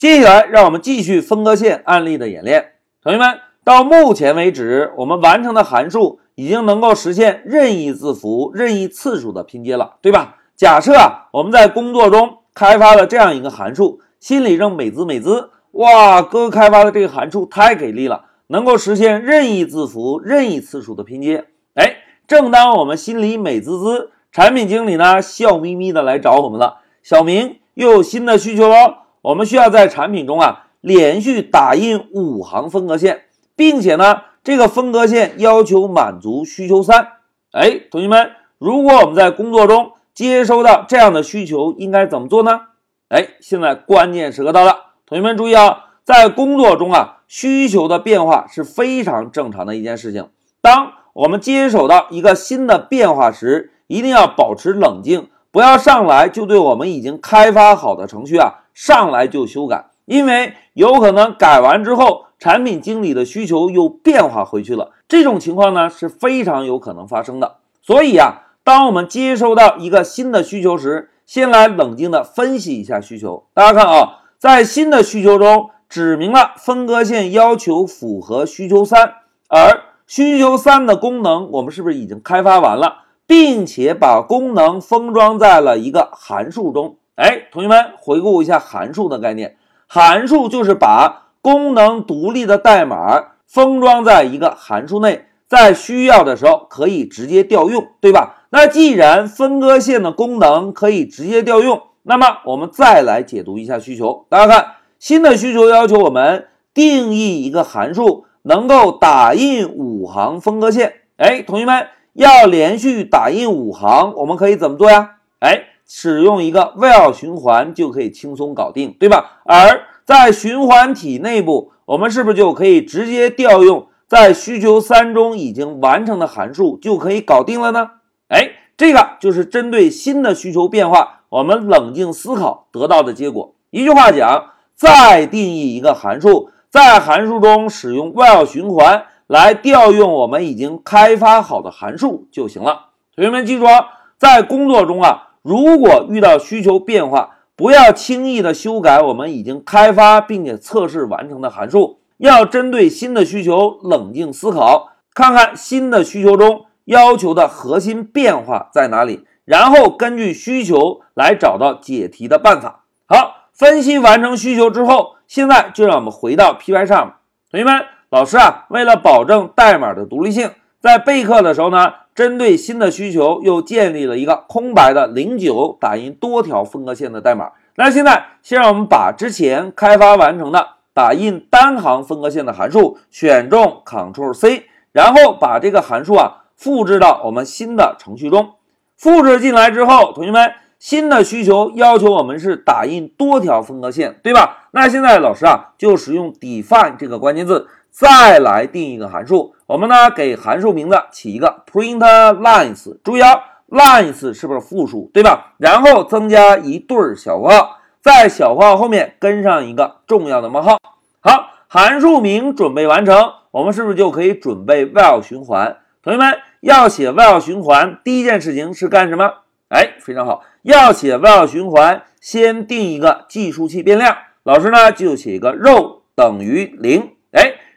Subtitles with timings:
[0.00, 2.72] 接下来，让我们继续分割线案例的演练。
[3.02, 10.36] 同学们，到目前为止，我们完成的函数已经能够实现任意字符、任意次数的拼接了，对吧？
[10.56, 21.44] 假设啊，我们在工作中开发了这样一个函数，心里正美滋美滋，哇，哥开发的这个函数太给力了，能够实现任意字符、任意次数的拼接。
[21.74, 21.96] 哎，
[22.26, 28.94] 正当我们心里美滋滋，产品经理呢笑眯眯的来找我们了，小明又有新的需求喽。
[29.22, 33.24] 我们需要在产品中啊连续打印五行分隔线，
[33.54, 37.08] 并且呢，这个分隔线要求满足需求三。
[37.52, 42.62] 哎，同学们，如果我们在工作中接收到这样的需求，应该怎么做呢？
[43.08, 50.28] 哎，现在关键时刻到了，同学们注意啊，在工作中啊，需求的变化是非常正常的一件事情。
[50.62, 58.59] 当我们接手到一个新的变化时，一定要保持冷静，不要上来就对我们已经开发好的程序啊。
[58.74, 64.92] 上来就修改，因为有可能改完之后，产品经理的需求又变化回去了。
[65.08, 67.56] 这种情况呢是非常有可能发生的。
[67.82, 73.44] 所以啊，当我们接收到一个新的需求时，先来冷静的分析一下需求。
[73.54, 79.14] 大家看啊，在新的需求中指明了分割线要求符合需求三，
[79.48, 86.96] 而需求三的功能我们是不是已经开发完了，并且把功能封装在了一个函数中？
[87.20, 89.58] 哎，同学们，回顾一下函数的概念。
[89.86, 98.46] 函数就是把功能独立的代码封装在一个函数内，在需要的时候可以直接调用，对吧？
[98.48, 104.24] 那既然分割线的功能可以直接调用，那么我们再来解读一下需求。
[104.30, 104.66] 大家看，
[104.98, 110.94] 新的需求要求我们定义一个函数，能够打印五行分割线。
[111.18, 115.16] 哎，同学们，要连续打印五行，我们可以怎么做呀？
[115.40, 115.64] 哎。
[115.92, 119.40] 使用一个 while 循环就可以轻松搞定，对吧？
[119.44, 127.90] 而在循环体内部，我们是不是就可以直接调用在需求三中已经完成的函数就可以搞定了呢？
[128.28, 133.56] 哎，这个就是针对新的需求变化，我们冷静思考得到的结果。
[133.70, 142.90] 一句话讲，再定义一个函数，在函数中使用 while 循环来调用我们已经开发好的函数就行了。
[143.16, 145.26] 同学们记住啊，在工作中啊。
[145.42, 162.84] 如果遇到需求变化，不要轻易的修改我们已经开发并且测试完成的函数，要针对新的需求冷静思考，看看新的需求中要求的核心变化在哪里，然后根据需求来找到解题的办法。
[163.06, 167.14] 好，分析完成需求之后，现在就让我们回到 Py 上。
[167.50, 171.92] 同学们，老师啊，为了保证代码的独立性，在备课的时候呢。
[172.14, 177.50] 针对新的需求，又建立了一个空白的零九打印多条分割线的代码。
[177.76, 188.50] 那现在，先让我们把之前开发完成的打印单行分割线的函数选中，Ctrl C，然后把这个函数啊复制到我们新的程序中。
[188.96, 194.68] 复制进来之后，同学们，新的需求要求我们是打印多条分割线，对吧？
[194.72, 197.68] 那现在老师啊就使用 define 这个关键字。
[197.90, 205.54] 再来定一个函数，我们呢给函数名字起一个 print lines，注意啊，lines 是不是复数，对吧？
[205.58, 210.78] 然后增加一对小括号，在小括号后面跟上一个重要的冒号。
[211.20, 215.76] 好，函数名准备完成，我们是不是就可以准备 while 循环？
[216.02, 219.30] 同学们要写 while 循环，第一件事情是干什么？
[219.68, 227.12] 哎，非常好，要写 while 循环，先定一个计数器变量，老师呢就写一个 row 等于零，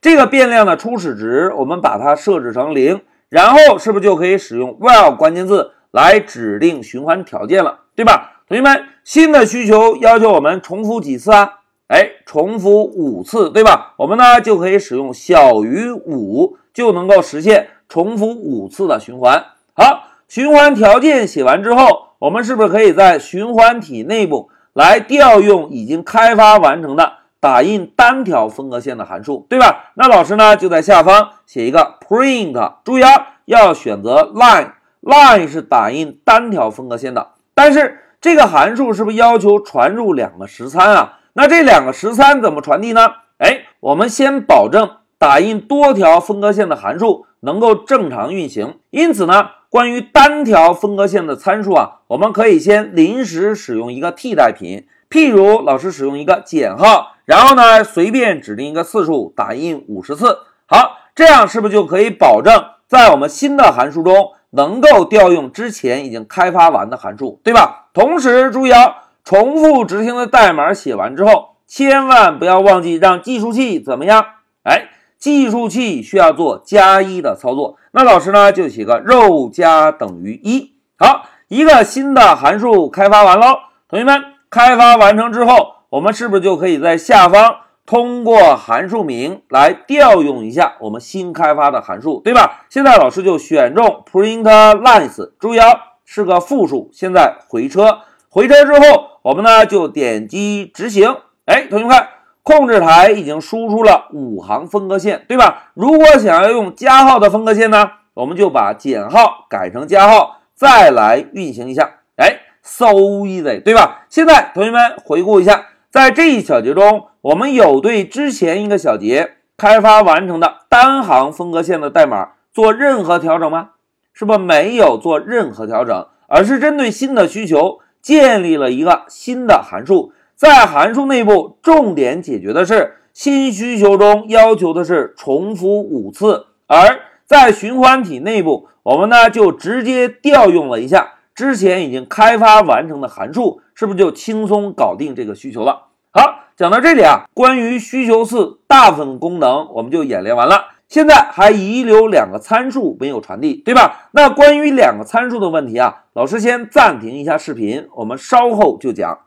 [0.00, 8.42] 这个变量的初始值，我们把它设置成零，然后是不是就可以使用 while 关键字来指定循环条件了，对吧？
[8.46, 11.54] 同学们，新的需求要求我们重复几次啊？
[11.88, 13.94] 哎，重复五次，对吧？
[13.96, 19.44] 我们呢就可以使用小于五，就能够实现重复五次的循环。
[19.74, 27.14] 好，循环条件写完之后，我们是不是可以在循环体内部来调用已经开发完成的？
[27.40, 29.92] 打印单条分割线的函数，对吧？
[29.94, 37.28] 那老师呢就在下方写一个 print，注意啊，要选择 line，line 是打印单条分割线的。
[37.54, 41.18] 但是这个函数是不是要求传入两个十三啊？
[41.34, 43.12] 那这两个十三怎么传递呢？
[43.38, 48.80] 哎，我们先保证打印多条分割线的函数能够正常运行。
[48.90, 57.12] 因此呢，关于单条分割线的参数啊，我们可以先临时使用一个替代品，譬如老师使用一个减号。
[57.28, 60.38] 然后呢，随便指定一个次数，打印五十次。
[60.64, 62.54] 好，这样是不是就可以保证
[62.86, 67.90] 在我们新的函数中能够调用之前已经开发完的函数，对吧？
[67.92, 68.94] 同时注意啊，
[69.24, 74.24] 重复执行的代码写完之后，千万不要忘记让计数器怎么样？
[74.62, 74.88] 哎，
[75.18, 77.76] 计数器需要做加一的操作。
[77.92, 80.72] 那老师呢就写个肉加等于一。
[80.98, 87.56] 好，一个新的函数开发完喽，同学们，开发完成之后，我们是不是就可以在下方
[87.86, 92.66] 通过函数名来调用一下我们新开发的函数，对吧？
[92.68, 95.68] 现在老师就选中 printlines，注意啊，
[96.04, 96.90] 是个复数。
[96.92, 101.16] 现在回车，回车之后，我们呢就点击执行。
[101.46, 102.08] 哎，同学们看，
[102.42, 105.70] 控制台已经输出了五行分割线，对吧？
[105.72, 110.34] 如果想要用加号的分割线呢，我们就把减号改成加号。
[110.54, 112.86] 再来运行一下，哎，so
[113.24, 114.04] easy，对吧？
[114.08, 123.70] 现在同学们回顾一下，在这一小节中，我们有对之前一个小节开发完成的单行分割线的代码做任何调整吗？
[124.12, 138.68] 是不是没有做任何调整，而是针对新的需求建立了一个新的函数，在函数内部重点解决的是新需求中要求的是重复五次，而在循环体内部。
[138.82, 145.82] 我们呢就直接调用了一下之前已经开发完成的函数，是不是就轻松搞定这个需求了？
[146.10, 150.64] 好，讲到这里啊，关于需求四大部分功能我们就演练完了。
[150.88, 154.08] 现在还遗留两个参数没有传递，对吧？
[154.10, 159.20] 那关于两个参数的问题啊，老师先暂停一下视频，我们稍后就讲。